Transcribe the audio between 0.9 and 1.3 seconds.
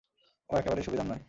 নয়।